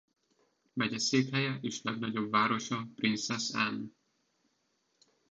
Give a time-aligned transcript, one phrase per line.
[0.73, 3.87] Megyeszékhelye és legnagyobb városa Princess Anne.